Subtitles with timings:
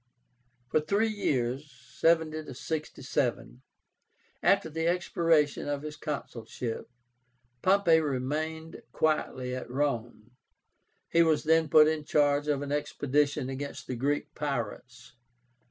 [0.67, 3.61] For three years (70 67)
[4.41, 6.89] after the expiration of his consulship,
[7.61, 10.31] Pompey remained quietly at Rome.
[11.07, 15.13] He was then put in charge of an expedition against the Greek pirates.